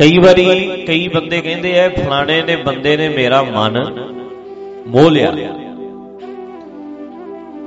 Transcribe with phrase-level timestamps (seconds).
[0.00, 0.44] ਕਈ ਵਾਰੀ
[0.86, 3.78] ਕਈ ਬੰਦੇ ਕਹਿੰਦੇ ਐ ਫਲਾਣੇ ਨੇ ਬੰਦੇ ਨੇ ਮੇਰਾ ਮਨ
[4.86, 5.30] ਮੋਹ ਲਿਆ।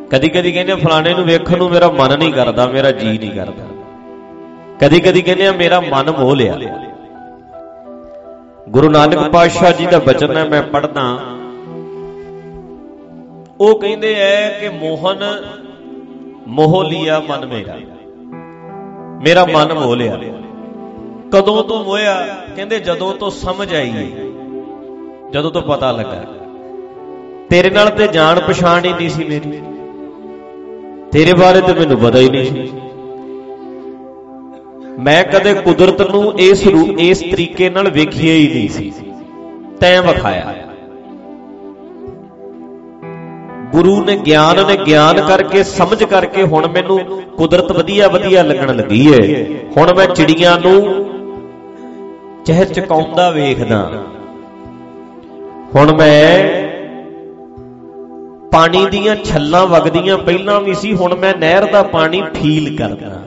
[0.09, 3.65] ਕਦੀ ਕਦੀ ਕਹਿੰਦੇ ਫਲਾਣੇ ਨੂੰ ਵੇਖਣ ਨੂੰ ਮੇਰਾ ਮਨ ਨਹੀਂ ਕਰਦਾ, ਮੇਰਾ ਜੀ ਨਹੀਂ ਕਰਦਾ।
[4.81, 6.57] ਕਦੀ ਕਦੀ ਕਹਿੰਦੇ ਆ, ਮੇਰਾ ਮਨ ਮੋਹ ਲਿਆ।
[8.69, 11.17] ਗੁਰੂ ਨਾਨਕ ਪਾਤਸ਼ਾਹ ਜੀ ਦਾ ਬਚਨ ਹੈ, ਮੈਂ ਪੜ੍ਹਦਾ
[13.59, 15.23] ਉਹ ਕਹਿੰਦੇ ਐ ਕਿ ਮੋਹਨ
[16.47, 17.77] ਮੋਹ ਲਿਆ ਮਨ ਮੇਰਾ।
[19.23, 20.19] ਮੇਰਾ ਮਨ ਮੋਹ ਲਿਆ।
[21.33, 23.91] ਕਦੋਂ ਤੋਂ ਮੋਇਆ ਕਹਿੰਦੇ, ਜਦੋਂ ਤੋਂ ਸਮਝ ਆਈ
[25.31, 26.25] ਜਦੋਂ ਤੋਂ ਪਤਾ ਲੱਗਾ।
[27.49, 29.61] ਤੇਰੇ ਨਾਲ ਤੇ ਜਾਣ ਪਛਾਣ ਹੀ ਨਹੀਂ ਸੀ ਮੇਰੀ।
[31.11, 32.71] ਤੇਰੇ ਬਾਰੇ ਤੇ ਮੈਨੂੰ ਪਤਾ ਹੀ ਨਹੀਂ ਸੀ।
[34.99, 38.93] ਮੈਂ ਕਦੇ ਕੁਦਰਤ ਨੂੰ ਇਸ ਰੂਪ ਇਸ ਤਰੀਕੇ ਨਾਲ ਵੇਖਿਆ ਹੀ ਨਹੀਂ ਸੀ।
[39.79, 40.55] ਤੈਂ ਵਿਖਾਇਆ।
[43.71, 49.13] ਗੁਰੂ ਨੇ ਗਿਆਨ ਨੇ ਗਿਆਨ ਕਰਕੇ, ਸਮਝ ਕਰਕੇ ਹੁਣ ਮੈਨੂੰ ਕੁਦਰਤ ਵਧੀਆ ਵਧੀਆ ਲੱਗਣ ਲੱਗੀ
[49.13, 49.45] ਏ।
[49.77, 51.02] ਹੁਣ ਮੈਂ ਚਿੜੀਆਂ ਨੂੰ
[52.45, 53.77] ਚਹਿ ਚਕਾਉਂਦਾ ਵੇਖਦਾ।
[55.75, 56.61] ਹੁਣ ਮੈਂ
[58.51, 63.19] ਪਾਣੀ ਦੀਆਂ ਛੱਲਾਂ ਵਗਦੀਆਂ ਪਹਿਲਾਂ ਵੀ ਸੀ, ਹੁਣ ਮੈਂ ਨਹਿਰ ਦਾ ਪਾਣੀ ਫੀਲ ਕਰਦਾ।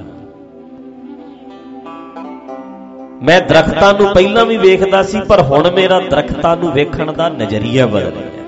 [3.22, 7.86] ਮੈਂ ਦਰਖਤਾਂ ਨੂੰ ਪਹਿਲਾਂ ਵੀ ਵੇਖਦਾ ਸੀ, ਪਰ ਹੁਣ ਮੇਰਾ ਦਰਖਤਾਂ ਨੂੰ ਵੇਖਣ ਦਾ ਨਜ਼ਰੀਆ
[7.86, 8.44] ਬਦਲ ਗਿਆ।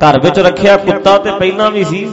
[0.00, 2.04] ਘਰ ਵਿੱਚ ਰੱਖਿਆ ਕੁੱਤਾ ਤੇ ਪਹਿਲਾਂ ਵੀ ਸੀ,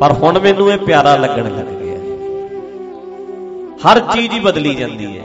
[0.00, 1.85] ਪਰ ਹੁਣ ਮੈਨੂੰ ਇਹ ਪਿਆਰਾ ਲੱਗਣ ਲੱਗ ਗਿਆ।
[3.76, 5.24] ਹਰ ਚੀਜ਼ ਹੀ ਬਦਲੀ ਜਾਂਦੀ ਹੈ।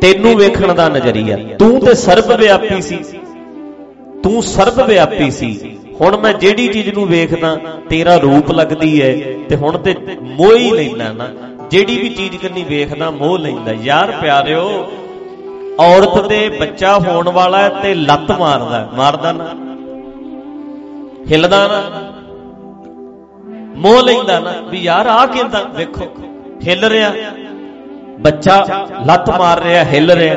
[0.00, 2.98] ਤੈਨੂੰ ਵੇਖਣ ਦਾ ਨਜ਼ਰੀਆ। ਤੂੰ ਤੇ ਸਰਬ ਵਿਆਪੀ ਸੀ।
[4.22, 7.56] ਤੂੰ ਸਰਬ ਵਿਆਪੀ ਸੀ। ਹੁਣ ਮੈਂ ਜਿਹੜੀ ਚੀਜ਼ ਨੂੰ ਵੇਖਦਾ,
[7.88, 11.28] ਤੇਰਾ ਰੂਪ ਲੱਗਦੀ ਹੈ ਤੇ ਹੁਣ ਤੇ ਮੋਹ ਹੀ ਲੈਂਦਾ ਨਾ।
[11.70, 14.92] ਜਿਹੜੀ ਵੀ ਚੀਜ਼ ਕੰਨੀ ਵੇਖਦਾ, ਮੋਹ ਲੈਂਦਾ। ਯਾਰ ਪਿਆਰਿਓ,
[15.80, 19.44] ਔਰਤ ਦੇ ਬੱਚਾ ਹੋਣ ਵਾਲਾ ਹੈ ਤੇ ਲੱਤ ਮਾਰਦਾ ਮਾਰਦਾ ਨਾ।
[21.32, 22.03] ਹਿਲਦਾ ਨਾ।
[23.74, 26.06] ਮੋਹ ਲੈਂਦਾ ਨਾ, ਵੀ ਯਾਰ ਆ ਕਿੰਦਾ ਵੇਖੋ,
[26.68, 27.12] ਹਿੱਲ ਰਿਹਾ।
[28.20, 30.36] ਬੱਚਾ ਲੱਤ ਮਾਰ ਰਿਹਾ, ਹਿੱਲ ਰਿਹਾ।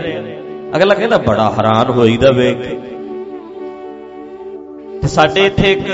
[0.78, 2.78] ਅਗਲਾ ਕਹਿੰਦਾ, ਬੜਾ ਹੈਰਾਨ ਹੋਈਦਾ ਵੇਖ। ਕੇ
[5.02, 5.88] ਤੇ ਸਾਡੇ ਇੱਥੇ ਇੱਕ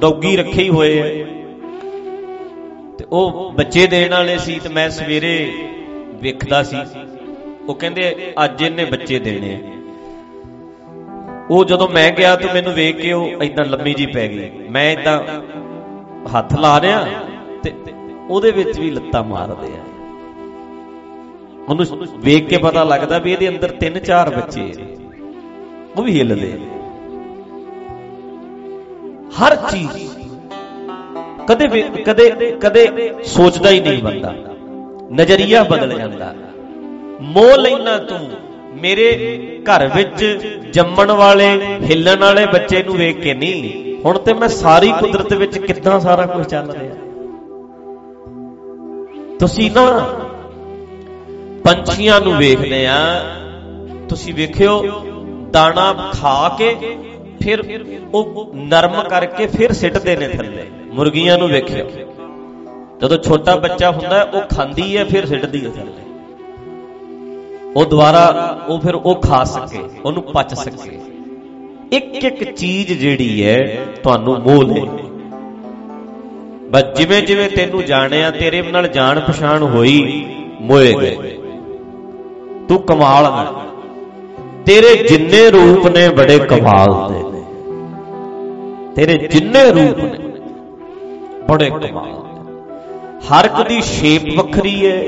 [0.00, 1.26] ਡੌਗੀ ਰੱਖੇ ਹੀ ਹੋਏ ਆ।
[2.98, 5.52] ਤੇ ਉਹ ਬੱਚੇ ਦੇਣ ਵਾਲੇ ਸੀ ਤੇ ਮੈਂ ਸਵੇਰੇ
[6.14, 6.76] ਵੇਖਦਾ ਸੀ।
[7.68, 9.58] ਉਹ ਕਹਿੰਦੇ, ਅੱਜ ਇਹਨੇ ਬੱਚੇ ਦੇਣੇ ਆ।
[11.50, 14.92] ਉਹ ਜਦੋਂ ਮੈਂ ਗਿਆ ਤੇ ਮੈਨੂੰ ਵੇਖ ਕੇ ਉਹ ਇਦਾਂ ਲੰਮੀ ਜੀ ਪੈ ਗਈ। ਮੈਂ
[14.92, 15.20] ਇਦਾਂ
[16.28, 17.06] ਹੱਥ ਲਾ ਰਿਹਾ
[17.62, 17.72] ਤੇ
[18.28, 19.82] ਉਹਦੇ ਵਿੱਚ ਵੀ ਲੱਤਾਂ ਮਾਰਦੇ ਆ।
[21.68, 21.86] ਉਹਨੂੰ
[22.18, 24.84] ਵੇਖ ਕੇ ਪਤਾ ਲੱਗਦਾ ਵੀ ਇਹਦੇ ਅੰਦਰ ਤਿੰਨ ਚਾਰ ਬੱਚੇ ਆ
[25.96, 26.58] ਉਹ ਵੀ ਹਿੱਲਦੇ ਆ।
[29.38, 30.08] ਹਰ ਚੀਜ਼
[31.48, 32.88] ਕਦੇ ਕਦੇ ਕਦੇ
[33.24, 34.34] ਸੋਚਦਾ ਹੀ ਨਹੀਂ ਬੰਦਾ।
[35.12, 36.34] ਨਜ਼ਰੀਆ ਬਦਲ ਜਾਂਦਾ।
[37.22, 38.18] ਮੋਹ ਲੈਣਾ ਤੂੰ
[38.74, 39.06] ਮੇਰੇ
[39.62, 40.24] ਘਰ ਵਿੱਚ
[40.72, 41.48] ਜੰਮਣ ਵਾਲੇ,
[41.82, 46.26] ਹਿੱਲਣ ਵਾਲੇ ਬੱਚੇ ਨੂੰ ਵੇਖ ਕੇ ਨਹੀਂ। ਹੁਣ ਤੇ ਮੈਂ ਸਾਰੀ ਕੁਦਰਤ ਵਿੱਚ ਕਿੱਦਾਂ ਸਾਰਾ
[46.26, 46.94] ਕੁਝ ਚੱਲ ਰਿਹਾ?
[49.38, 49.84] ਤੁਸੀਂ ਨਾ
[51.64, 52.96] ਪੰਛੀਆਂ ਨੂੰ ਵੇਖਦੇ ਆ,
[54.08, 54.82] ਤੁਸੀਂ ਵੇਖਿਓ,
[55.50, 56.96] ਦਾਣਾ ਖਾ ਕੇ
[57.42, 61.88] ਫਿਰ ਉਹ ਨਰਮ ਕਰਕੇ ਫਿਰ ਸਿੱਟਦੇ ਨੇ ਥੱਲੇ। ਮੁਰਗੀਆਂ ਨੂੰ ਵੇਖਿਓ।
[63.00, 66.02] ਜਦੋਂ ਛੋਟਾ ਬੱਚਾ ਹੁੰਦਾ, ਉਹ ਖਾਂਦੀ ਹੈ, ਫਿਰ ਸਿੱਟਦੀ ਹੈ ਥੱਲੇ।
[67.76, 68.22] ਉਹ ਦੁਬਾਰਾ
[68.68, 71.01] ਉਹ ਫਿਰ ਉਹ ਖਾ ਸਕੇ, ਉਹਨੂੰ ਪਚ ਸਕੇ।
[71.92, 74.80] ਇੱਕ ਇੱਕ ਚੀਜ਼ ਜਿਹੜੀ ਹੈ ਤੁਹਾਨੂੰ ਮੋਹ ਲੈ
[76.70, 80.26] ਬਸ ਜਿਵੇਂ ਜਿਵੇਂ ਤੈਨੂੰ ਜਾਣਿਆ, ਤੇਰੇ ਨਾਲ ਜਾਣ ਪਛਾਣ ਹੋਈ,
[80.60, 81.38] ਮੋਏ ਗਏ।
[82.68, 83.46] ਤੂੰ ਕਮਾਲ ਹੈ
[84.66, 87.42] ਤੇਰੇ ਜਿੰਨੇ ਰੂਪ ਨੇ ਬੜੇ ਕਮਾਲ ਦੇ। ਨੇ
[88.94, 90.18] ਤੇਰੇ ਜਿੰਨੇ ਰੂਪ ਨੇ
[91.50, 92.18] ਬੜੇ ਕਮਾਲ
[93.22, 95.00] ਹਰ ਇੱਕ ਦੀ ਸ਼ੇਪ ਵੱਖਰੀ ਹੈ।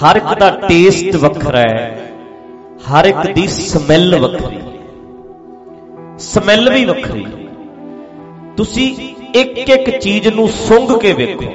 [0.00, 2.12] ਹਰ ਇੱਕ ਦਾ ਟੇਸਟ ਵੱਖਰਾ ਹੈ।
[2.90, 4.71] ਹਰ ਇੱਕ ਦੀ ਸਮੈਲ ਵੱਖਰੀ ਹੈ।
[6.22, 7.30] ਸਮੈਲ ਵੀ ਵੱਖਰੀ। ਹੈ
[8.56, 11.50] ਤੁਸੀਂ ਇੱਕ ਇੱਕ ਚੀਜ਼ ਨੂੰ ਸੁੰਘ ਕੇ ਵੇਖੋ।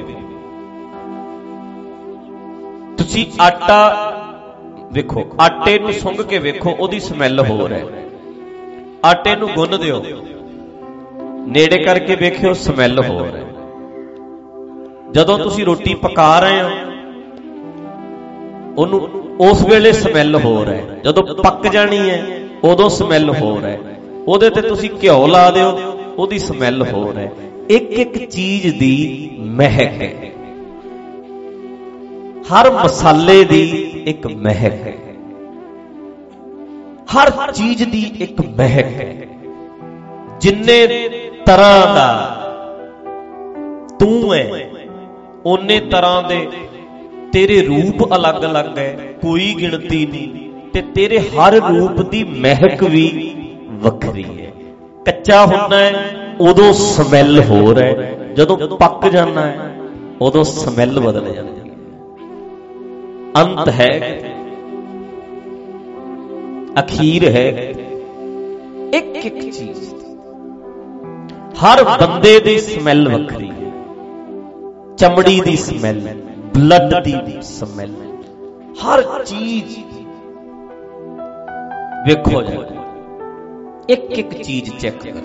[2.98, 3.78] ਤੁਸੀਂ ਆਟਾ
[4.92, 7.84] ਵੇਖੋ, ਆਟੇ ਨੂੰ ਸੁੰਘ ਕੇ ਵੇਖੋ, ਉਹਦੀ ਸਮੈਲ ਹੋਰ ਹੈ।
[9.04, 10.02] ਆਟੇ ਨੂੰ ਗੁੰਨ ਦਿਓ।
[11.46, 13.44] ਨੇੜੇ ਕਰਕੇ ਵੇਖਿਓ, ਸਮੈਲ ਹੋਰ ਹੈ।
[15.12, 16.70] ਜਦੋਂ ਤੁਸੀਂ ਰੋਟੀ ਪਕਾ ਰਹੇ ਹੋ,
[18.78, 19.00] ਉਹਨੂੰ
[19.40, 22.26] ਉਸ ਵੇਲੇ ਸਮੈਲ ਹੋਰ ਹੈ। ਜਦੋਂ ਪੱਕ ਜਾਣੀ ਹੈ,
[22.64, 23.78] ਉਦੋਂ ਸਮੈਲ ਹੋਰ ਹੈ।
[24.28, 25.78] ਉਹਦੇ ਤੇ ਤੁਸੀਂ ਘਿਓ ਲਾ ਦਿਓ,
[26.18, 27.32] ਉਹਦੀ ਸਮੈਲ ਹੋਰ ਹੈ।
[27.70, 30.30] ਇੱਕ ਇੱਕ ਚੀਜ਼ ਦੀ ਮਹਿਕ ਹੈ।
[32.42, 33.62] ਹਰ ਮਸਾਲੇ ਦੀ
[34.06, 34.94] ਇੱਕ ਮਹਿਕ ਹੈ।
[37.16, 39.26] ਹਰ ਚੀਜ਼ ਦੀ ਇੱਕ ਮਹਿਕ ਹੈ।
[40.40, 40.86] ਜਿੰਨੇ
[41.46, 42.34] ਤਰ੍ਹਾਂ ਦਾ
[43.98, 44.70] ਤੂੰ ਹੈ,
[45.46, 46.48] ਓਨੇ ਤਰ੍ਹਾਂ ਦੇ
[47.32, 53.34] ਤੇਰੇ ਰੂਪ ਅਲੱਗ-ਅਲੱਗ ਹੈ, ਕੋਈ ਗਿਣਤੀ ਨਹੀਂ। ਤੇ ਤੇਰੇ ਹਰ ਰੂਪ ਦੀ ਮਹਿਕ ਵੀ
[53.78, 54.52] ਵੱਖਰੀ ਹੈ।
[55.06, 55.92] ਕੱਚਾ ਹੁੰਦਾ ਹੈ,
[56.40, 59.74] ਉਦੋਂ ਸਮੈਲ ਹੋਰ ਹੈ। ਜਦੋਂ ਪੱਕ ਜਾਂਦਾ ਹੈ,
[60.20, 61.74] ਉਦੋਂ ਸਮੈਲ ਬਦਲ ਜਾਂਦੀ ਹੈ।
[63.42, 64.20] ਅੰਤ ਹੈ
[66.78, 67.48] ਅਖੀਰ ਹੈ
[68.94, 69.94] ਇੱਕ ਇੱਕ ਚੀਜ਼।
[71.58, 73.70] ਹਰ ਬੰਦੇ ਦੀ ਸਮੈਲ ਵੱਖਰੀ ਹੈ।
[74.96, 76.20] ਚਮੜੀ ਦੀ ਸਮੈਲ,
[76.56, 77.94] ਬਲੱਡ ਦੀ ਸਮੈਲ।
[78.84, 79.78] ਹਰ ਚੀਜ਼।
[82.06, 82.77] ਵੇਖੋ ਜਾ।
[83.88, 85.20] ਇੱਕ ਇੱਕ ਚੀਜ਼ ਚੈੱਕ ਕਰੋ।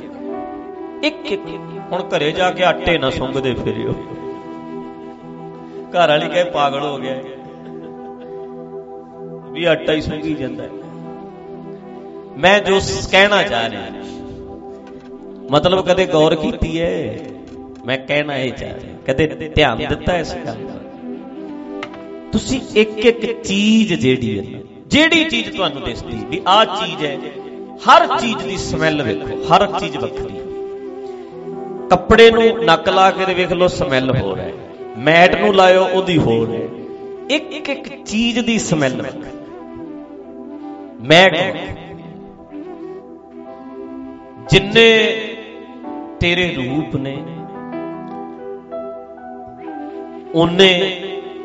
[1.03, 1.47] ਇੱਕ ਇੱਕ
[1.91, 3.93] ਹੁਣ ਘਰੇ ਜਾ ਕੇ ਆਟੇ ਨਾ ਸੁੰਗਦੇ ਫਿਰਿਓ।
[5.91, 7.15] ਘਰ ਵਾਲੀ ਕਹੇ ਪਾਗਲ ਹੋ ਗਿਆ
[9.51, 10.67] ਵੀ ਆਟਾ ਹੀ ਸੁੰਗੀ ਜਾਂਦਾ
[12.37, 12.79] ਮੈਂ ਜੋ
[13.11, 13.91] ਕਹਿਣਾ ਚਾਹ ਰਿਹਾ
[15.51, 17.19] ਮਤਲਬ ਕਦੇ ਗੌਰ ਕੀਤੀ ਹੈ
[17.85, 20.79] ਮੈਂ ਕਹਿਣਾ ਇਹ ਚਾਹ ਰਿਹਾ ਕਦੇ ਧਿਆਨ ਦਿੱਤਾ ਇਸ ਗੱਲ ਦਾ?
[22.31, 27.17] ਤੁਸੀਂ ਇੱਕ ਇੱਕ ਚੀਜ਼ ਜਿਹੜੀ ਹੈ ਜਿਹੜੀ ਚੀਜ਼ ਤੁਹਾਨੂੰ ਦਿਸਦੀ ਵੀ ਆਹ ਚੀਜ਼ ਹੈ
[27.79, 30.39] ਹਰ ਚੀਜ਼ ਦੀ ਸਮੈਲ ਵੇਖੋ, ਹਰ ਚੀਜ਼ ਵੱਖਰੀ।
[31.89, 34.53] ਕੱਪੜੇ ਨੂੰ ਨੱਕ ਲਾ ਕੇ ਵੇਖ ਲਓ ਸਮੈਲ ਹੋ ਰਿਹਾ ਹੈ।
[34.97, 36.67] ਮੈਟ ਨੂੰ ਲਾਇਓ, ਉਹਦੀ ਹੋ ਰਹੀ ਹੈ।
[37.29, 39.01] ਇੱਕ ਇੱਕ ਚੀਜ਼ ਦੀ ਸਮੈਲ
[41.01, 41.35] ਮੈਟ
[44.49, 44.89] ਜਿੰਨੇ
[46.19, 47.17] ਤੇਰੇ ਰੂਪ ਨੇ,
[50.35, 50.71] ਉਹਨੇ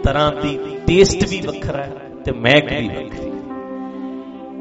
[0.05, 1.93] ਤਰ੍ਹਾਂ ਦੀ ਟੇਸਟ ਵੀ ਵੱਖਰਾ ਹੈ
[2.25, 3.31] ਤੇ ਮਹਿਕ ਵੀ ਵੱਖਰੀ।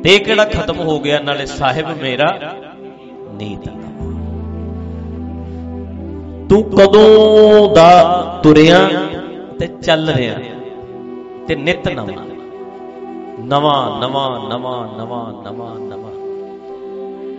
[0.04, 1.20] ਤੇ ਕਿਹੜਾ ਖਤਮ ਹੋ ਗਿਆ?
[1.20, 2.56] ਨਾਲੇ ਸਾਹਿਬ ਮੇਰਾ
[3.34, 3.70] ਨੀਤ
[6.50, 8.14] ਤੂੰ ਕਦੋਂ ਦਾ
[8.44, 8.90] ਤੁਰਿਆ
[9.60, 10.36] ਤੇ ਚੱਲ ਰਿਹਾ
[11.48, 12.26] ਤੇ ਨਿਤ ਨਵਾਂ।
[13.46, 16.12] ਨਵਾਂ ਨਵਾਂ ਨਵਾਂ ਨਵਾਂ ਨਵਾਂ ਨਵਾਂ।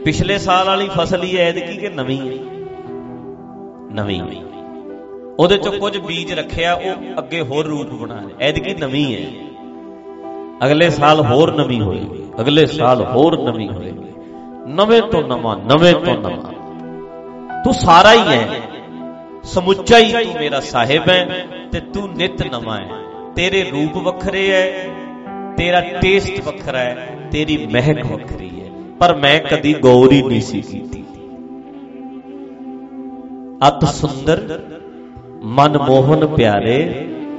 [0.04, 2.44] ਪਿਛਲੇ ਸਾਲ ਵਾਲੀ ਫਸਲ ਹੀ ਐਤਕੀ ਕਿ ਨਵੀਂ ਹੈ?
[3.92, 4.22] ਨਵੀਂ।
[5.38, 9.30] ਉਹਦੇ ਚੋਂ ਕੁਝ ਬੀਜ ਰੱਖਿਆ, ਉਹ ਅੱਗੇ ਹੋਰ ਰੂਪ ਬਣਾ ਰਿਹਾ। ਐਤਕੀ ਨਵੀਂ ਹੈ।
[10.66, 14.06] ਅਗਲੇ ਸਾਲ ਹੋਰ ਨਵੀਂ ਹੋਏਗੀ। ਅਗਲੇ ਸਾਲ ਹੋਰ ਨਵੀਂ ਹੋਏਗੀ
[14.66, 16.52] ਨਵੇਂ ਤੋਂ ਨਵਾਂ, ਨਵੇਂ ਤੋਂ ਨਵਾਂ।
[17.64, 18.60] ਤੂੰ ਸਾਰਾ ਹੀ ਹੈ
[19.44, 22.88] ਸਮੁੱਚਾ ਹੀ ਤੂੰ ਮੇਰਾ ਸਾਹਿਬ ਹੈ ਤੇ ਤੂੰ ਨਿਤ ਨਵਾਂ ਹੈ
[23.36, 24.88] ਤੇਰੇ ਰੂਪ ਵੱਖਰੇ ਹੈ
[25.56, 30.60] ਤੇਰਾ ਟੇਸਟ ਵੱਖਰਾ ਹੈ ਤੇਰੀ ਮਹਿਕ ਵੱਖਰੀ ਹੈ ਪਰ ਮੈਂ ਕਦੀ ਗੌਰ ਹੀ ਨਹੀਂ ਸੀ
[30.60, 31.04] ਕੀਤੀ।
[33.68, 34.60] ਅਤ ਸੁੰਦਰ
[35.44, 36.78] ਮਨ ਮੋਹਨ ਪਿਆਰੇ,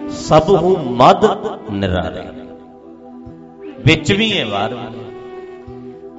[0.09, 1.25] ਸਭ ਹੂੰ ਮਦ
[1.71, 2.38] ਨਿਰਾਰੇ।
[3.85, 4.73] ਵਿੱਚ ਵੀ ਹੈ ਬਾਹਰ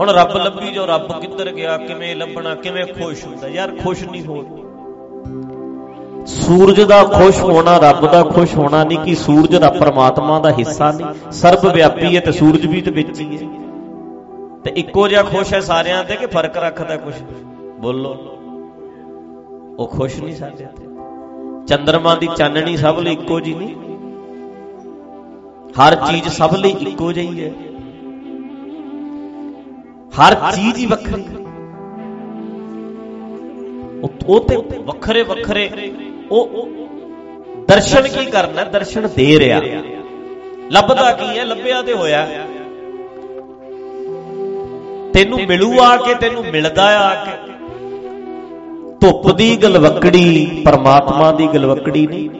[0.00, 3.48] ਹੁਣ ਰੱਬ ਲੱਭੀ ਜੋ ਰੱਬ ਕਿੱਧਰ ਗਿਆ, ਕਿਵੇਂ ਲੱਭਣਾ, ਕਿਵੇਂ ਖੁਸ਼ ਹੁੰਦਾ?
[3.48, 4.66] ਯਾਰ ਖੁਸ਼ ਨਹੀਂ ਹੋ
[6.26, 10.92] ਸੂਰਜ ਦਾ ਖੁਸ਼ ਹੋਣਾ, ਰੱਬ ਦਾ ਖੁਸ਼ ਹੋਣਾ ਨਹੀਂ ਕਿ ਸੂਰਜ ਦਾ ਪਰਮਾਤਮਾ ਦਾ ਹਿੱਸਾ
[10.92, 13.48] ਨਹੀਂ। ਸਰਬ ਵਿਆਪੀ ਹੈ ਤੇ ਸੂਰਜ ਵੀ ਤੇ ਵਿੱਚ ਹੀ ਹੈ।
[14.64, 17.14] ਤੇ ਇੱਕੋ ਜਿਹਾ ਖੁਸ਼ ਹੈ ਸਾਰਿਆਂ ਤੇ ਕਿ ਫ਼ਰਕ ਰੱਖਦਾ ਕੁਝ
[17.80, 18.16] ਬੋਲੋ।
[19.78, 20.84] ਉਹ ਖੁਸ਼ ਨਹੀਂ ਸਾਡੇ ਤੇ।
[21.66, 23.89] ਚੰਦਰਮਾ ਦੀ ਚਾਨਣੀ ਸਭ ਲਈ ਇੱਕੋ ਜੀ ਨਹੀਂ।
[25.78, 27.52] ਹਰ ਚੀਜ਼ ਸਭ ਲਈ ਇੱਕੋ ਜਿਹੀ ਹੈ।
[30.20, 31.24] ਹਰ ਚੀਜ਼ ਹੀ ਵੱਖਰੀ।
[34.26, 35.92] ਉਹ ਤੇ ਵੱਖਰੇ ਵੱਖਰੇ।
[36.30, 36.68] ਉਹ
[37.68, 38.64] ਦਰਸ਼ਨ ਕੀ ਕਰਨਾ?
[38.64, 39.60] ਦਰਸ਼ਨ ਦੇ ਰਿਹਾ।
[40.70, 41.44] ਲੱਭਦਾ ਕੀ ਹੈ?
[41.44, 42.26] ਲੱਭਿਆ ਤੇ ਹੋਇਆ।
[45.12, 47.52] ਤੈਨੂੰ ਮਿਲੂ ਆ ਕੇ, ਤੈਨੂੰ ਮਿਲਦਾ ਆ ਕੇ।
[49.00, 52.39] ਧੁੱਪ ਦੀ ਗਲਵਕੜੀ, ਪਰਮਾਤਮਾ ਦੀ ਗਲਵਕੜੀ ਨਹੀਂ।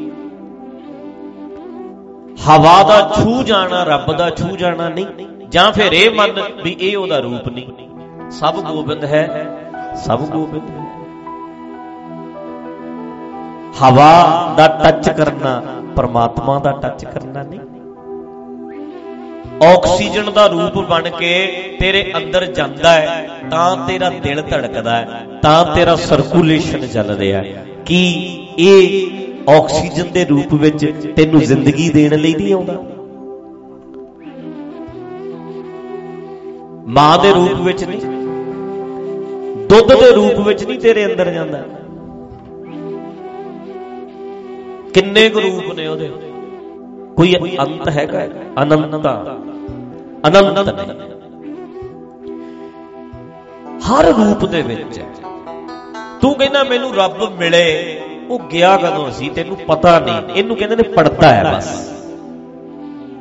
[2.48, 5.06] ਹਵਾ ਦਾ ਛੂ ਜਾਣਾ, ਰੱਬ ਦਾ ਛੂ ਜਾਣਾ ਨਹੀਂ।
[5.48, 9.46] ਜਾਂ ਫਿਰ ਇਹ ਮੰਨ ਵੀ ਇਹ ਉਹਦਾ ਰੂਪ ਨਹੀਂ। ਸਭ ਗੋਬਿੰਦ ਹੈ,
[9.96, 10.86] ਸਭ ਗੋਬਿੰਦ ਹੈ।
[13.82, 15.62] ਹਵਾ ਦਾ ਟੱਚ ਕਰਨਾ,
[15.96, 17.60] ਪਰਮਾਤਮਾ ਦਾ ਟੱਚ ਕਰਨਾ ਨਹੀਂ।
[19.68, 21.32] ਆਕਸੀਜਨ ਦਾ ਰੂਪ ਬਣ ਕੇ
[21.80, 27.66] ਤੇਰੇ ਅੰਦਰ ਜਾਂਦਾ ਹੈ, ਤਾਂ ਤੇਰਾ ਦਿਲ ਧੜਕਦਾ ਹੈ, ਤਾਂ ਤੇਰਾ ਸਰਕੂਲੇਸ਼ਨ ਚੱਲ ਰਿਹਾ ਹੈ।
[27.86, 28.02] ਕੀ
[28.58, 29.10] ਇਹ
[29.50, 30.84] ਆਕਸੀਜਨ ਦੇ ਰੂਪ ਵਿੱਚ
[31.16, 32.74] ਤੈਨੂੰ ਜ਼ਿੰਦਗੀ ਦੇਣ ਲਈ ਨਹੀਂ ਆਉਂਦਾ।
[36.88, 38.00] ਮਾਂ ਦੇ ਰੂਪ ਵਿੱਚ ਨਹੀਂ,
[39.66, 41.62] ਦੁੱਧ ਦੇ ਰੂਪ ਵਿੱਚ ਨਹੀਂ ਤੇਰੇ ਅੰਦਰ ਜਾਂਦਾ।
[44.94, 46.08] ਕਿੰਨੇ ਕੁ ਰੂਪ ਨੇ ਉਹਦੇ?
[47.16, 48.26] ਕੋਈ ਅੰਤ ਹੈਗਾ
[48.62, 49.12] ਅਨੰਤਤਾ
[50.26, 50.98] ਅਨੰਤ। ਨਹੀਂ
[53.80, 55.00] ਹਰ ਰੂਪ ਦੇ ਵਿੱਚ।
[56.20, 57.66] ਤੂੰ ਕਹਿੰਦਾ ਮੈਨੂੰ ਰੱਬ ਮਿਲੇ।
[58.30, 61.90] ਉਹ ਗਿਆ ਕਦੋਂ ਸੀ, ਤੈਨੂੰ ਪਤਾ ਨਹੀਂ। ਇਹਨੂੰ ਕਹਿੰਦੇ ਨੇ ਪੜਦਾ ਹੈ ਬਸ।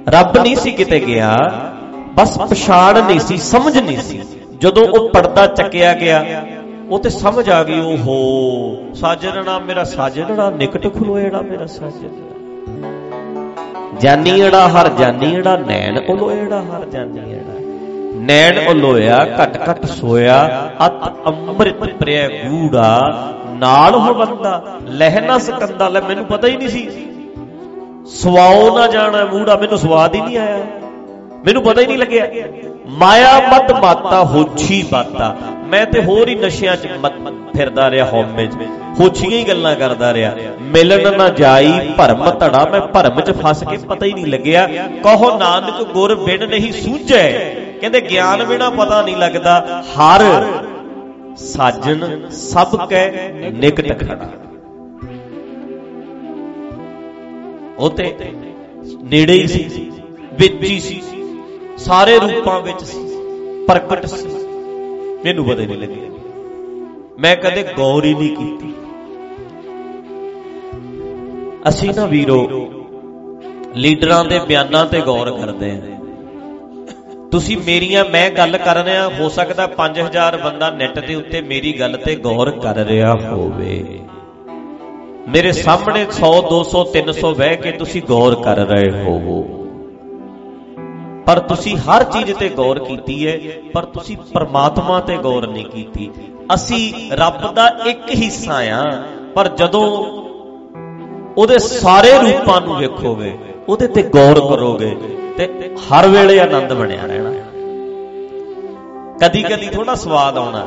[0.09, 1.35] ਰੱਬ ਨਹੀਂ ਸੀ ਕਿਤੇ ਗਿਆ।
[2.13, 4.21] ਬਸ ਪਛਾਣ ਨਹੀਂ ਸੀ, ਸਮਝ ਨਹੀਂ ਸੀ।
[4.61, 6.45] ਜਦੋਂ ਉਹ ਪਰਦਾ ਚੱਕਿਆ ਗਿਆ,
[6.89, 12.29] ਉਹ ਤੇ ਸਮਝ ਆ ਗਈ, ਓਹੋ ਸਾਜਣਣਾ ਮੇਰਾ ਸਾਜਣਣਾ ਨਿਕਟ ਖਲੋਏੜਾ ਮੇਰਾ ਸਾਜਣ
[13.99, 17.59] ਜਾਨੀੜਾ ਹਰ ਜਾਨੀੜਾ ਨੈਣ ਉਲੋਏੜਾ ਹਰ ਜਾਨੀੜਾ
[18.15, 20.93] ਨੈਣ ਉਲੋਇਆ ਘਟ ਘਟ ਸੋਇਆ, ਅਤ
[21.27, 22.99] ਅੰਮ੍ਰਿਤ ਪ੍ਰਿਆ ਗੂੜਾ
[23.59, 26.89] ਨਾਲ ਹੋ ਬੰਦਾ, ਲਹਿ ਨਾ ਸਕੰਦਾ, ਲੈ ਮੈਨੂੰ ਪਤਾ ਹੀ ਨਹੀਂ ਸੀ।
[28.05, 30.57] ਸਵਾਉ ਨਾ ਜਾਣਾ, ਮੂੜਾ ਮੈਨੂੰ ਸਵਾਦ ਹੀ ਨਹੀਂ ਆਇਆ।
[31.45, 32.27] ਮੈਨੂੰ ਪਤਾ ਹੀ ਨਹੀਂ ਲੱਗਿਆ।
[32.87, 35.35] ਮਾਇਆ ਮਤ ਮਾਤਾ, ਹੋਛੀ ਬਾਤਾ।
[35.65, 36.87] ਮੈਂ ਤੇ ਹੋਰ ਹੀ ਨਸ਼ਿਆਂ 'ਚ
[37.55, 38.55] ਫਿਰਦਾ ਰਿਹਾ ਹਉਮੈ 'ਚ।
[38.99, 43.77] ਹੋਛੀਆਂ ਹੀ ਗੱਲਾਂ ਕਰਦਾ ਰਿਹਾ। ਮਿਲਣ ਨਾ ਜਾਈ, ਭਰਮ ਧੜਾ, ਮੈਂ ਭਰਮ 'ਚ ਫਸ ਕੇ
[43.77, 44.67] ਪਤਾ ਹੀ ਨਹੀਂ ਲੱਗਿਆ।
[45.03, 47.31] ਕਹੋ ਨਾਨਕ ਗੁਰ ਬਿਨ ਨਹੀਂ ਸੂਝੈ।
[47.81, 50.23] ਕਹਿੰਦੇ ਗਿਆਨ ਬਿਨਾ ਪਤਾ ਨਹੀਂ ਲੱਗਦਾ। ਹਰ
[51.39, 53.01] ਸਾਜਨ ਸਭ ਕੈ
[53.53, 54.29] ਨਿਕਟ ਖੜਾ।
[57.79, 58.13] ਉਹ ਤੇ
[59.03, 59.91] ਨੇੜੇ ਹੀ ਸੀ,
[60.33, 61.01] ਵਿੱਚ ਹੀ ਸੀ,
[61.77, 63.03] ਸਾਰੇ ਰੂਪਾਂ ਵਿੱਚ ਸੀ,
[63.67, 64.27] ਪ੍ਰਗਟ ਸੀ।
[65.23, 66.09] ਮੈਨੂੰ ਪਤਾ ਨਹੀਂ ਲੱਗਿਆ
[67.19, 68.73] ਮੈਂ ਕਦੇ ਗੌਰ ਹੀ ਨਹੀਂ ਕੀਤੀ।
[71.69, 72.39] ਅਸੀਂ ਨਾ ਵੀਰੋ,
[73.75, 75.98] ਲੀਡਰਾਂ ਦੇ ਬਿਆਨਾਂ ਤੇ ਗੌਰ ਕਰਦੇ ਆਂ
[77.31, 81.97] ਤੁਸੀਂ ਮੇਰੀਆਂ ਮੈਂ ਗੱਲ ਕਰ ਰਿਹਾ ਹੋ ਸਕਦਾ 5000 ਬੰਦਾ ਨੈਟ ਦੇ ਉੱਤੇ ਮੇਰੀ ਗੱਲ
[82.05, 83.99] ਤੇ ਗੌਰ ਕਰ ਰਿਹਾ ਹੋਵੇ।
[85.29, 89.41] ਮੇਰੇ ਸਾਹਮਣੇ 100 200 300 ਬਹਿ ਕੇ ਤੁਸੀਂ ਗੌਰ ਕਰ ਰਹੇ ਹੋਵੋ।
[91.25, 93.37] ਪਰ ਤੁਸੀਂ ਹਰ ਚੀਜ਼ ਤੇ ਗੌਰ ਕੀਤੀ ਹੈ,
[93.73, 96.09] ਪਰ ਤੁਸੀਂ ਪਰਮਾਤਮਾ ਤੇ ਗੌਰ ਨਹੀਂ ਕੀਤੀ।
[96.53, 98.83] ਅਸੀਂ ਰੱਬ ਦਾ ਇੱਕ ਹਿੱਸਾ ਆ
[99.35, 99.85] ਪਰ ਜਦੋਂ
[101.37, 103.37] ਉਹਦੇ ਸਾਰੇ ਰੂਪਾਂ ਨੂੰ ਵੇਖੋਗੇ
[103.69, 104.95] ਉਹਦੇ ਤੇ ਗੌਰ ਕਰੋਗੇ
[105.37, 105.47] ਤੇ
[105.77, 107.31] ਹਰ ਵੇਲੇ ਆਨੰਦ ਬਣਿਆ ਰਹਿਣਾ।
[109.21, 110.65] ਕਦੀ ਕਦੀ ਥੋੜਾ ਸਵਾਦ ਆਉਣਾ।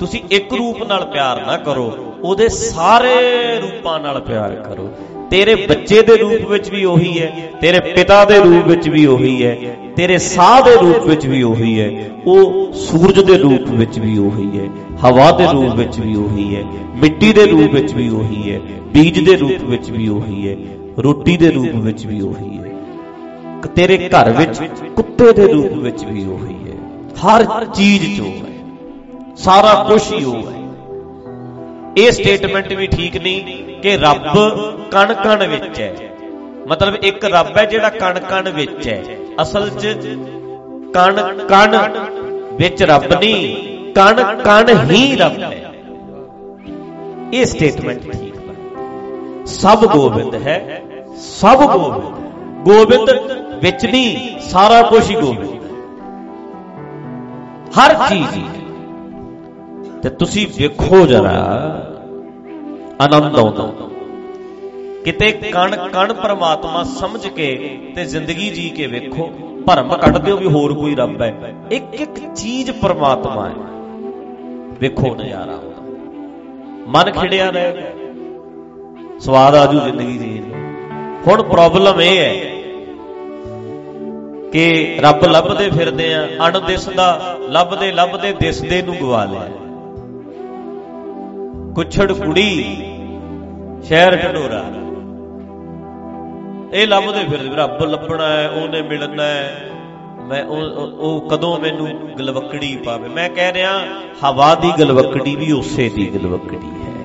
[0.00, 1.92] ਤੁਸੀਂ ਇੱਕ ਰੂਪ ਨਾਲ ਪਿਆਰ ਨਾ ਕਰੋ,
[2.22, 3.14] ਉਹਦੇ ਸਾਰੇ
[3.60, 4.88] ਰੂਪਾਂ ਨਾਲ ਪਿਆਰ ਕਰੋ।
[5.30, 9.44] ਤੇਰੇ ਬੱਚੇ ਦੇ ਰੂਪ ਵਿੱਚ ਵੀ ਉਹੀ ਹੈ, ਤੇਰੇ ਪਿਤਾ ਦੇ ਰੂਪ ਵਿੱਚ ਵੀ ਉਹੀ
[9.44, 14.18] ਹੈ, ਤੇਰੇ ਸਾਹ ਦੇ ਰੂਪ ਵਿੱਚ ਵੀ ਉਹੀ ਹੈ, ਉਹ ਸੂਰਜ ਦੇ ਰੂਪ ਵਿੱਚ ਵੀ
[14.18, 14.68] ਉਹੀ ਹੈ,
[15.04, 16.64] ਹਵਾ ਦੇ ਰੂਪ ਵਿੱਚ ਵੀ ਉਹੀ ਹੈ,
[16.96, 18.60] ਮਿੱਟੀ ਦੇ ਰੂਪ ਵਿੱਚ ਵੀ ਉਹੀ ਹੈ,
[18.92, 22.70] ਬੀਜ ਦੇ ਰੂਪ ਵਿੱਚ ਵੀ ਉਹੀ ਹੈ ਰੋਟੀ ਦੇ ਰੂਪ ਵਿੱਚ ਵੀ ਉਹੀ ਹੈ।
[23.74, 24.60] ਤੇਰੇ ਘਰ ਵਿੱਚ
[24.96, 26.76] ਕੁੱਤੇ ਦੇ ਰੂਪ ਵਿੱਚ ਵੀ ਉਹੀ ਹੈ।
[27.24, 28.58] ਹਰ ਚੀਜ਼ ਜੋ ਹੈ।
[29.36, 30.58] ਸਾਰਾ ਕੁਝ ਹੀ ਉਹ ਹੈ।
[31.98, 33.40] ਇਹ ਸਟੇਟਮੈਂਟ ਵੀ ਠੀਕ ਨਹੀਂ
[33.80, 34.24] ਕਿ ਰੱਬ
[34.90, 35.94] ਕਣ ਕਣ ਵਿੱਚ ਹੈ।
[36.68, 39.02] ਮਤਲਬ ਇੱਕ ਰੱਬ ਹੈ ਜਿਹੜਾ ਕਣ ਕਣ ਵਿੱਚ ਹੈ।
[39.42, 39.86] ਅਸਲ 'ਚ
[40.94, 41.76] ਕਣ ਕਣ
[42.52, 43.56] ਵਿੱਚ ਰੱਬ ਨਹੀਂ
[43.92, 45.72] ਕਣ ਕਣ ਹੀ ਰੱਬ ਹੈ।
[47.34, 48.29] ਇਹ ਸਟੇਟਮੈਂਟ ਠੀਕ ਹੈ।
[49.50, 50.82] ਸਭ ਗੋਬਿੰਦ ਹੈ,
[51.16, 52.16] ਸਭ ਗੋਬਿੰਦ।
[52.64, 53.10] ਗੋਬਿੰਦ
[53.62, 55.70] ਵਿੱਚ ਨਹੀਂ, ਸਾਰਾ ਕੁਝ ਹੀ ਗੋਬਿੰਦ। ਹੈ
[57.78, 58.38] ਹਰ ਚੀਜ਼।
[60.02, 61.32] ਤੇ ਤੁਸੀਂ ਵੇਖੋ ਜਰਾ,
[63.00, 63.72] ਆਨੰਦ ਆਉਂਦਾ।
[65.04, 69.26] ਕਿਤੇ ਕਣ ਕਣ ਪਰਮਾਤਮਾ ਸਮਝ ਕੇ ਤੇ ਜ਼ਿੰਦਗੀ ਜੀ ਕੇ ਵੇਖੋ,
[69.66, 73.54] ਭਰਮ ਕੱਢ ਦਿਓ ਵੀ ਹੋਰ ਕੋਈ ਰੱਬ ਹੈ। ਇੱਕ ਇੱਕ ਚੀਜ਼ ਪਰਮਾਤਮਾ ਹੈ।
[74.80, 75.58] ਵੇਖੋ ਨਜ਼ਾਰਾ
[76.86, 78.09] ਮਨ ਖਿੜਿਆ ਰਹੇਗਾ
[79.20, 80.42] ਸਵਾਦ ਆਜੂ ਜ਼ਿੰਦਗੀ ਦੀ।
[81.26, 82.34] ਹੁਣ ਪ੍ਰੋਬਲਮ ਇਹ ਹੈ
[84.50, 89.48] ਕਿ ਰੱਬ ਲੱਭਦੇ ਫਿਰਦੇ ਆ ਅਣ ਦਿਸਦਾ ਲੱਭਦੇ ਲੱਭਦੇ ਦਿਸਦੇ ਨੂੰ ਗਵਾ ਲਿਆ।
[91.74, 92.64] ਕੁਛੜ ਕੁੜੀ,
[93.82, 94.64] ਸ਼ਹਿਰ ਢਡੋਰਾ।
[96.72, 99.70] ਇਹ ਲੱਭਦੇ ਫਿਰਦੇ ਰੱਬ ਲੱਭਣਾ ਹੈ, ਉਹਨੇ ਮਿਲਣਾ ਹੈ।
[100.28, 100.60] ਮੈਂ ਉਹ
[100.98, 103.80] ਉਹ ਕਦੋਂ ਮੈਨੂੰ ਗਲਵਕੜੀ ਪਾਵੇ। ਮੈਂ ਕਹਿ ਰਿਹਾ,
[104.24, 106.99] ਹਵਾ ਦੀ ਗਲਵਕੜੀ ਵੀ ਉਸੇ ਦੀ ਗਲਵਕੜੀ ਹੈ।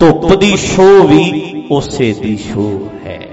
[0.00, 3.28] ਧੁੱਪ ਦੀ ਸ਼ੋ ਵੀ ਉਸੇ ਦੀ ਸ਼ੋ ਹੈ।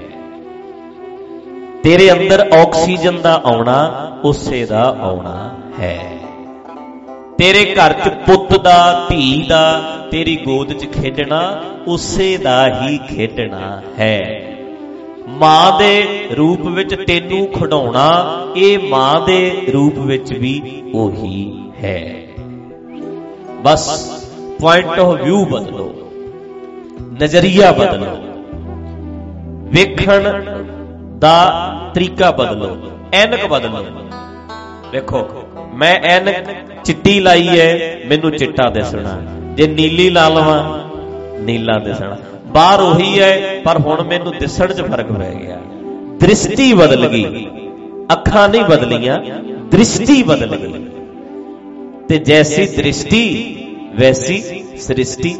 [1.82, 6.18] ਤੇਰੇ ਅੰਦਰ ਆਕਸੀਜਨ ਦਾ ਆਉਣਾ ਉਸੇ ਦਾ ਆਉਣਾ ਹੈ।
[7.38, 13.82] ਤੇਰੇ ਘਰ 'ਚ ਪੁੱਤ ਦਾ, ਧੀ ਦਾ, ਤੇਰੀ ਗੋਦ 'ਚ ਖੇਡਣਾ ਉਸੇ ਦਾ ਹੀ ਖੇਡਣਾ
[13.98, 14.48] ਹੈ।
[15.28, 22.14] ਮਾਂ ਦੇ ਰੂਪ ਵਿੱਚ ਤੈਨੂੰ ਖਡਾਉਣਾ, ਇਹ ਮਾਂ ਦੇ ਰੂਪ ਵਿੱਚ ਵੀ ਉਹੀ ਹੈ।
[23.62, 24.06] ਬਸ
[24.60, 25.94] ਪੁਆਇੰਟ ਆਫ View ਬਦਲੋ।
[27.12, 28.16] ਨਜ਼ਰੀਆ ਬਦਲੋ।
[29.70, 30.22] ਵੇਖਣ
[31.18, 31.34] ਦਾ
[31.94, 32.76] ਤਰੀਕਾ ਬਦਲੋ,
[33.12, 33.84] ਐਨਕ ਬਦਲੋ।
[34.92, 35.28] ਵੇਖੋ,
[35.74, 36.34] ਮੈਂ ਐਨਕ
[36.84, 39.20] ਚਿੱਟੀ ਲਾਈ ਐ ਮੈਨੂੰ ਚਿੱਟਾ ਦਿਸਣਾ।
[39.54, 40.80] ਜੇ ਨੀਲੀ ਲਾ ਲਵਾਂ,
[41.40, 42.16] ਨੀਲਾ ਦਿਸਣਾ।
[42.46, 45.58] ਬਾਹਰ ਉਹੀ ਐ ਪਰ ਹੁਣ ਮੈਨੂੰ ਦਿਸਣ 'ਚ ਫ਼ਰਕ ਪੈ ਗਿਆ।
[46.20, 47.46] ਦ੍ਰਿਸ਼ਟੀ ਬਦਲ ਗਈ,
[48.12, 49.18] ਅੱਖਾਂ ਨਹੀਂ ਬਦਲੀਆਂ,
[49.70, 50.84] ਦ੍ਰਿਸ਼ਟੀ ਬਦਲ ਗਈ।
[52.08, 53.22] ਤੇ ਜੈਸੀ ਦ੍ਰਿਸ਼ਟੀ,
[53.94, 55.36] ਵੈਸੀ ਸ੍ਰਿਸ਼ਟੀ।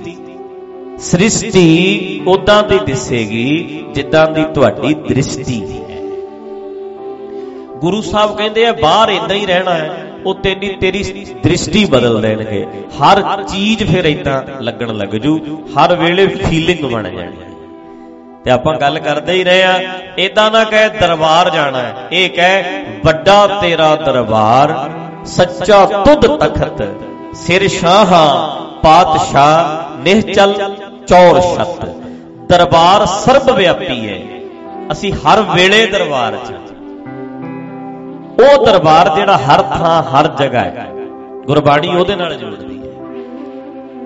[1.03, 6.01] ਸ੍ਰਿਸ਼ਟੀ ਉਦਾਂ ਦੀ ਦਿਸੇਗੀ, ਜਿੱਦਾਂ ਦੀ ਤੁਹਾਡੀ ਦ੍ਰਿਸ਼ਟੀ ਹੈ।
[7.81, 11.03] ਗੁਰੂ ਸਾਹਿਬ ਕਹਿੰਦੇ ਆ, ਬਾਹਰ ਇਦਾਂ ਹੀ ਰਹਿਣਾ ਹੈ ਉਹ ਤੇਰੀ ਤੇਰੀ
[11.45, 12.65] ਦ੍ਰਿਸ਼ਟੀ ਬਦਲ ਦੇਣਗੇ।
[12.99, 15.39] ਹਰ ਚੀਜ਼ ਫਿਰ ਇਦਾਂ ਲੱਗਣ ਲੱਗ ਜੂ,
[15.77, 17.51] ਹਰ ਵੇਲੇ ਫੀਲਿੰਗ ਬਣ ਜਾਣੀ
[18.45, 19.75] ਤੇ ਆਪਾਂ ਗੱਲ ਕਰਦੇ ਹੀ ਰਹੇ ਆ
[20.19, 24.75] ਇਦਾਂ ਨਾ ਕਹੇ ਦਰਬਾਰ ਜਾਣਾ ਹੈ, ਇਹ ਕਹੇ ਵੱਡਾ ਤੇਰਾ ਦਰਬਾਰ,
[25.27, 26.83] ਸੱਚਾ ਤੁਧ ਤਖਤ,
[27.37, 28.29] ਸਿਰ ਸ਼ਾਹਾਂ,
[28.83, 30.55] ਪਾਤਸ਼ਾਹ, ਨਿਹਚਲ
[31.09, 31.85] ਚੌਰ ਛਤ,
[32.49, 34.19] ਦਰਬਾਰ ਸਰਬ ਵਿਆਪੀ ਹੈ
[34.93, 36.53] ਅਸੀਂ ਹਰ ਵੇਲੇ ਦਰਬਾਰ 'ਚ।
[38.41, 40.87] ਉਹ ਦਰਬਾਰ ਜਿਹੜਾ ਹਰ ਥਾਂ, ਹਰ ਜਗ੍ਹਾ ਹੈ
[41.47, 42.91] ਗੁਰਬਾਣੀ ਉਹਦੇ ਨਾਲ ਜੁੜਦੀ ਹੈ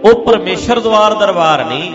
[0.05, 1.91] ਉਹ ਪਰਮੇਸ਼ਰ ਦਵਾਰ ਦਰਬਾਰ ਨਹੀਂ,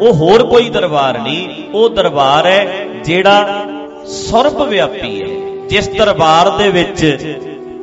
[0.00, 3.64] ਉਹ ਹੋਰ ਕੋਈ ਦਰਬਾਰ ਨਹੀਂ, ਉਹ ਦਰਬਾਰ ਹੈ ਜਿਹੜਾ
[4.10, 5.28] ਸਰਬ ਵਿਆਪੀ ਹੈ
[5.68, 7.04] ਜਿਸ ਦਰਬਾਰ ਦੇ ਵਿੱਚ,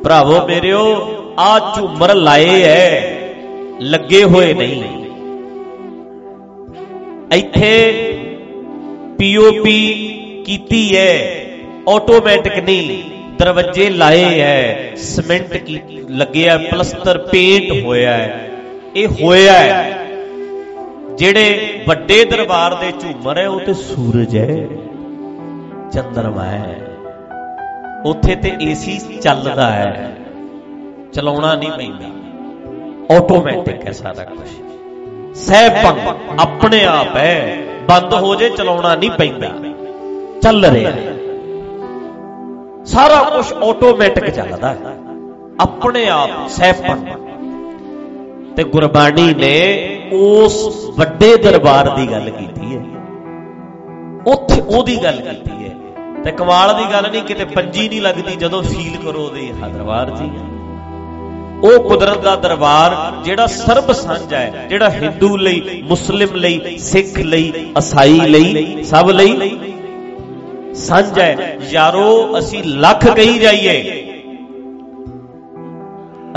[0.04, 0.84] ਭਰਾਵੋ ਮੇਰਿਓ
[1.38, 3.00] ਆ ਝੂਮਰ ਲਾਏ ਐ,
[3.82, 4.82] ਲੱਗੇ ਹੋਏ ਨਹੀਂ।
[7.34, 7.92] ਇੱਥੇ
[9.18, 9.92] ਪੀਓਪੀ
[10.46, 11.18] ਕੀਤੀ ਐ
[11.88, 13.02] ਆਟੋਮੈਟਿਕ ਨਹੀਂ,
[13.38, 18.50] ਦਰਵਾਜ਼ੇ ਲਾਏ ਐ ਸਿਮੈਂਟ ਕੀ ਲੱਗਿਆ, ਪਲਸਤਰ ਪੇਂਟ ਹੋਇਆ ਹੈ।
[18.96, 20.06] ਇਹ ਹੋਇਆ ਹੈ।
[21.18, 24.66] ਜਿਹੜੇ ਵੱਡੇ ਦਰਬਾਰ ਦੇ ਝੂਮਰ ਹੈ, ਉਹ ਤੇ ਸੂਰਜ ਹੈ,
[25.92, 26.88] ਚੰਦਰਮਾ ਹੈ।
[28.04, 30.16] ਉੱਥੇ ਤੇ ਏਸੀ ਚੱਲਦਾ ਹੈ।
[31.12, 32.10] ਚਲਾਉਣਾ ਨਹੀਂ ਪੈਂਦਾ।
[33.16, 34.48] ਆਟੋਮੈਟਿਕ ਹੈ ਸਾਰਾ ਕੁਝ
[35.34, 35.98] ਸਹਿਪੰਗ
[36.40, 37.58] ਆਪਣੇ ਆਪ ਹੈ।
[37.88, 39.48] ਬੰਦ ਹੋ ਜੇ, ਚਲਾਉਣਾ ਨਹੀਂ ਪੈਂਦਾ।
[40.42, 41.14] ਚੱਲ ਰਿਹਾ ਹੈ।
[42.84, 44.78] ਸਾਰਾ ਕੁਝ ਆਟੋਮੈਟਿਕ ਚੱਲਦਾ ਹੈ।
[45.60, 47.06] ਆਪਣੇ ਆਪ ਸਹਿਪੰਗ
[48.56, 52.82] ਤੇ ਗੁਰਬਾਣੀ ਨੇ ਉਸ ਵੱਡੇ ਦਰਬਾਰ ਦੀ ਗੱਲ ਕੀਤੀ ਹੈ।
[54.26, 55.70] ਉੱਥੇ ਉਹਦੀ ਗੱਲ ਕੀਤੀ ਹੈ।
[56.24, 60.30] ਤੇ ਕਮਾਲ ਦੀ ਗੱਲ ਨਹੀਂ, ਕਿਤੇ ਪੰਜੀ ਨਹੀਂ ਲੱਗਦੀ ਜਦੋਂ ਫੀਲ ਕਰੋ ਉਹਦੇ ਦਰਬਾਰ ਜੀ।
[61.64, 67.52] ਉਹ ਕੁਦਰਤ ਦਾ ਦਰਬਾਰ ਜਿਹੜਾ ਸਰਬ ਸਾਂਝਾ ਹੈ, ਜਿਹੜਾ ਹਿੰਦੂ ਲਈ, ਮੁਸਲਿਮ ਲਈ, ਸਿੱਖ ਲਈ
[67.78, 69.58] ਈਸਾਈ ਲਈ, ਸਭ ਲਈ
[70.74, 74.06] ਸਾਂਝਾ ਹੈ। ਯਾਰੋ, ਅਸੀਂ ਲੱਖ ਕਹੀ ਜਾਈਏ।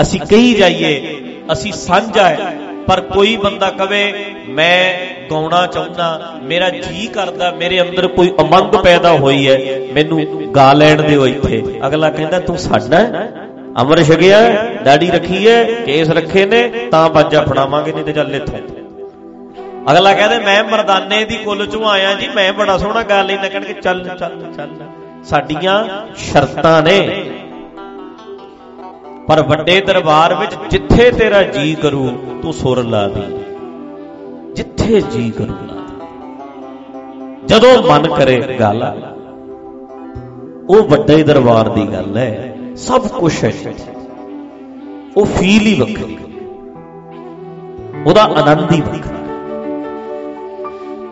[0.01, 1.15] ਅਸੀਂ ਕਹੀ ਜਾਈਏ,
[1.53, 4.93] ਅਸੀਂ ਸਾਂਝਾ ਹੈ। ਪਰ ਕੋਈ ਬੰਦਾ ਕਵੇ, ਮੈਂ
[5.31, 9.57] ਗਾਉਣਾ ਚਾਹੁੰਦਾ, ਮੇਰਾ ਜੀ ਕਰਦਾ, ਮੇਰੇ ਅੰਦਰ ਕੋਈ ਉਮੰਗ ਪੈਦਾ ਹੋਈ ਹੈ,
[9.93, 12.97] ਮੈਨੂੰ ਗਾ ਲੈਣ ਦਿਓ ਇੱਥੇ। ਅਗਲਾ ਕਹਿੰਦਾ, ਤੂੰ ਸਾਡਾ
[13.81, 18.59] ਅਮਰ ਛਕਿਆ, ਦਾੜੀ ਰੱਖੀ ਹੈ, ਕੇਸ ਰੱਖੇ ਨੇ, ਤਾਂ ਬਾਜਾ ਫੜਾਵਾਂਗੇ, ਨਹੀਂ ਤੇ ਚੱਲ ਇੱਥੋਂ।
[19.91, 23.73] ਅਗਲਾ ਕਹਿੰਦਾ, ਮੈਂ ਮਰਦਾਨੇ ਦੀ ਕੁੱਲ ਚੋਂ ਆਇਆ ਜੀ, ਮੈਂ ਬੜਾ ਸੋਹਣਾ ਗਾ ਲੈਂਦਾ ਕਹਿੰਦੇ
[23.73, 24.69] ਚੱਲ ਚੱਲ ਚੱਲ।
[25.23, 27.29] ਸਾਡੀਆਂ ਸ਼ਰਤਾਂ ਨੇ।
[29.27, 33.37] ਪਰ ਵੱਡੇ ਦਰਬਾਰ ਵਿੱਚ ਜਿੱਥੇ ਤੇਰਾ ਜੀ ਕਰੂ, ਤੂੰ ਸੁਰ ਲਾ ਦੇ।
[34.53, 36.05] ਜਿੱਥੇ ਜੀ ਕਰੂ ਲਾ ਦੇ।
[37.45, 38.83] ਜਦੋਂ ਮਨ ਕਰੇ ਗੱਲ,
[40.69, 43.51] ਉਹ ਵੱਡੇ ਦਰਬਾਰ ਦੀ ਗੱਲ ਹੈ। ਸਭ ਕੁਝ ਹੈ
[45.17, 46.17] ਉਹ ਫੀਲ ਹੀ ਵੱਖਰੀ
[48.07, 49.21] ਉਹਦਾ ਆਨੰਦ ਹੀ ਵੱਖਰਾ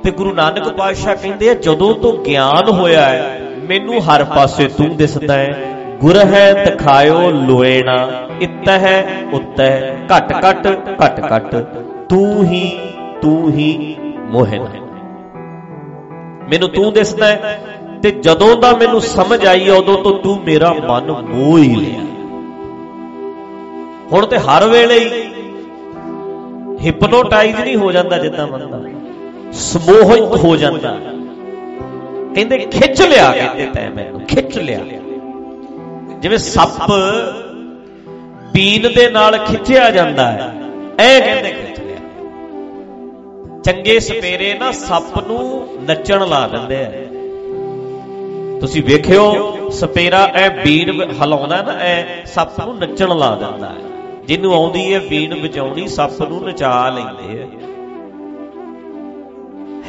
[0.03, 4.97] ਤੇ ਗੁਰੂ ਨਾਨਕ ਪਾਤਸ਼ਾਹ ਕਹਿੰਦੇ ਆ, ਜਦੋਂ ਤੋਂ ਗਿਆਨ ਹੋਇਆ ਹੈ, ਮੈਨੂੰ ਹਰ ਪਾਸੇ ਤੂੰ
[4.97, 10.67] ਦਿਸਦਾ ਹੈ। ਗੁਰ ਹੈ, ਦਿਖਾਇਓ ਲੋਏਣਾ ਇਤਹਿ ਉਤਹਿ ਘਟ ਘਟ
[11.03, 11.55] ਘਟ ਘਟ,
[12.09, 12.79] ਤੂੰ ਹੀ
[13.21, 14.67] ਤੂੰ ਹੀ ਮੋਹਨ
[16.49, 17.59] ਮੈਨੂੰ ਤੂੰ ਦਿਸਦਾ ਹੈ
[18.03, 21.99] ਤੇ ਜਦੋਂ ਦਾ ਮੈਨੂੰ ਸਮਝ ਆਈ, ਉਦੋਂ ਤੋਂ ਤੂੰ ਮੇਰਾ ਮਨ ਮੋਹ ਹੀ ਲਿਆ।
[24.11, 25.23] ਹੁਣ ਤੇ ਹਰ ਵੇਲੇ ਹੀ
[26.85, 28.81] ਹਿਪਨੋਟਾਈਜ਼ ਨਹੀਂ ਹੋ ਜਾਂਦਾ ਜਿੱਦਾਂ ਬੰਦਾ,
[29.51, 30.97] ਸਮੋਹਿਤ ਹੋ ਜਾਂਦਾ।
[32.35, 34.79] ਕਹਿੰਦੇ, ਖਿੱਚ ਲਿਆ, ਕਹਿੰਦੇ ਤੈ ਮੈਨੂੰ, ਖਿੱਚ ਲਿਆ।
[36.19, 36.91] ਜਿਵੇਂ ਸੱਪ
[38.53, 40.53] ਬੀਨ ਦੇ ਨਾਲ ਖਿੱਚਿਆ ਜਾਂਦਾ ਹੈ,
[40.99, 41.97] ਐ ਕਹਿੰਦੇ ਖਿੱਚ ਲਿਆ।
[43.63, 46.91] ਚੰਗੇ ਸਪੇਰੇ ਨਾ ਸੱਪ ਨੂੰ ਨੱਚਣ ਲਾ ਦਿੰਦੇ ਆ।
[48.61, 50.89] ਤੁਸੀਂ ਵੇਖਿਓ, ਸਪੇਰਾ ਐ ਬੀਨ
[51.21, 53.89] ਹਲਾਉਂਦਾ ਨਾ ਐ ਸੱਪ ਨੂੰ ਨੱਚਣ ਲਾ ਦਿੰਦਾ ਹੈ।
[54.25, 57.47] ਜਿਹਨੂੰ ਆਉਂਦੀ ਹੈ ਬੀਨ ਵਜਾਉਣੀ, ਸੱਪ ਨੂੰ ਨਚਾ ਲੈਂਦੇ ਆ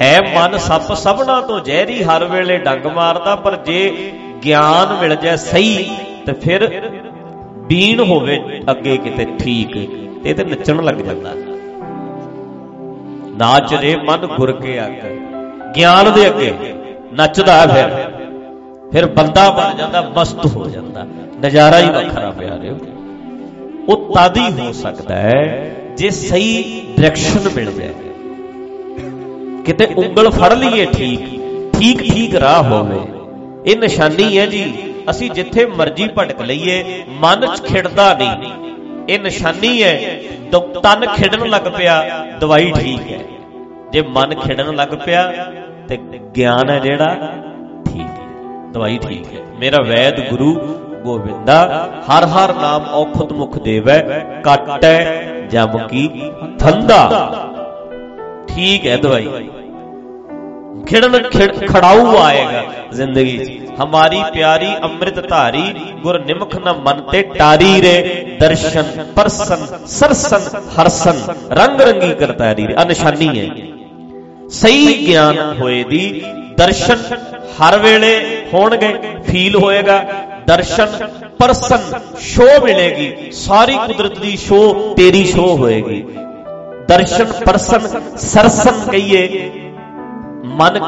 [0.00, 4.12] ਹੈ ਮਨ ਸੱਪ ਸਭਨਾ ਤੋਂ ਜ਼ਹਿਰੀ, ਹਰ ਵੇਲੇ ਡੰਗ ਮਾਰਦਾ, ਪਰ ਜੇ
[4.44, 5.90] ਗਿਆਨ ਮਿਲ ਜਾਏ ਸਹੀ,
[6.26, 6.68] ਤੇ ਫਿਰ
[7.68, 9.76] ਬੀਨ ਹੋਵੇ ਅੱਗੇ ਕਿਤੇ ਠੀਕ,
[10.24, 11.34] ਤੇ ਤੇ ਨੱਚਣ ਲੱਗ ਜਾਂਦਾ।
[13.36, 15.18] ਨਾਚ ਰੇ ਮਨ ਗੁਰ ਕੇ ਅੱਗੇ,
[15.76, 16.52] ਗਿਆਨ ਦੇ ਅੱਗੇ
[17.12, 18.20] ਨੱਚਦਾ ਫਿਰ।
[18.92, 21.04] ਫਿਰ ਬੰਦਾ ਬਣ ਜਾਂਦਾ ਮਸਤ ਹੋ ਜਾਂਦਾ।
[21.40, 22.76] ਨਜ਼ਾਰਾ ਹੀ ਵੱਖਰਾ ਪਿਆਰਿਓ।
[23.88, 26.62] ਉਹ ਤਦ ਹੀ ਹੋ ਸਕਦਾ ਹੈ, ਜੇ ਸਹੀ
[26.96, 27.92] ਡਾਇਰੈਕਸ਼ਨ ਮਿਲ ਜਾਏ।
[29.66, 31.20] ਕਿਤੇ ਉਂਗਲ ਫੜ ਲਈਏ ਠੀਕ
[31.72, 33.00] ਠੀਕ ਠੀਕ ਰਾਹ ਹੋਵੇ।
[33.66, 34.64] ਇਹ ਨਿਸ਼ਾਨੀ ਹੈ ਜੀ,
[35.10, 36.82] ਅਸੀਂ ਜਿੱਥੇ ਮਰਜ਼ੀ ਭਟਕ ਲਈਏ,
[37.20, 38.52] ਮਨ 'ਚ ਖਿੜਦਾ ਨਹੀਂ।
[39.08, 40.20] ਇਹ ਨਿਸ਼ਾਨੀ ਹੈ
[40.82, 42.02] ਤਨ ਖਿੜਨ ਲੱਗ ਪਿਆ,
[42.40, 43.18] ਦਵਾਈ ਠੀਕ ਹੈ।
[43.92, 45.22] ਜੇ ਮਨ ਖਿੜਨ ਲੱਗ ਪਿਆ,
[45.88, 45.98] ਤੇ
[46.36, 47.50] ਗਿਆਨ ਹੈ ਜਿਹੜਾ ਠੀਕ ਹੈ
[48.72, 50.54] ਦਵਾਈ ਠੀਕ ਹੈ। ਮੇਰਾ ਵੈਦ ਗੁਰੂ
[51.04, 51.56] ਗੋਬਿੰਦਾ
[52.00, 53.98] ਹਰ ਹਰ ਨਾਮ ਔਖਤ ਮੁਖ ਦੇਵੈ,
[54.44, 56.08] ਕਟੈ ਜਮ ਕੀ
[56.58, 57.00] ਧੰਦਾ।
[58.48, 59.28] ਠੀਕ ਹੈ ਦਵਾਈ।
[60.86, 61.18] ਖਿੜਨ
[61.66, 63.50] ਖੜਾਊ ਆਏਗਾ ਜ਼ਿੰਦਗੀ 'ਚ।
[63.82, 65.62] ਹਮਾਰੀ ਪਿਆਰੀ ਅੰਮ੍ਰਿਤ ਧਾਰੀ
[66.02, 72.74] ਗੁਰ ਨਿਮਖ ਨ ਮਨ ਤੇ ਟਾਰੀ ਰੇ, ਦਰਸ਼ਨ ਪਰਸਨ ਸਰਸਨ ਹਰਸਨ, ਰੰਗ ਰੰਗੀ ਕਰਤਾਰੀ ਰੇ।
[72.82, 73.48] ਅਨਿਸ਼ਾਨੀ ਹੈ।
[74.50, 76.02] ਸਹੀ ਗਿਆਨ ਹੋਏ ਦੀ
[76.62, 76.98] ਦਰਸ਼ਨ
[77.58, 78.12] ਹਰ ਵੇਲੇ
[78.52, 78.92] ਹੋਣਗੇ
[79.26, 79.98] ਫੀਲ ਹੋਏਗਾ
[80.46, 80.96] ਦਰਸ਼ਨ
[81.40, 84.60] ਪਰਸਨ ਸ਼ੋ ਮਿਲੇਗੀ ਸਾਰੀ ਕੁਦਰਤ ਦੀ ਸ਼ੋ
[84.96, 86.02] ਤੇਰੀ ਸ਼ੋ ਹੋਏਗੀ
[86.88, 89.50] ਦਰਸ਼ਨ ਪਰਸਨ ਸਰਸਨ ਕਹੀਏ
[90.52, 90.78] ਮਨ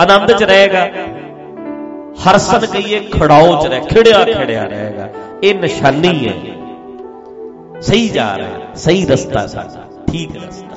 [0.00, 0.84] ਆਨੰਦ ਚ ਰਹੇਗਾ
[2.24, 5.08] ਹਰਸਨ ਕਹੀਏ ਖੜਾਓ ਚ ਰਹਿ ਖਿੜਿਆ ਖਿੜਿਆ ਰਹੇਗਾ
[5.42, 6.34] ਇਹ ਨਿਸ਼ਾਨੀ ਹੈ
[7.82, 10.67] ਸਹੀ ਜਾ ਰਿਹਾ ਸਹੀ ਰਸਤਾ ਸਾਡਾ ਠੀਕ ਰਸਤਾ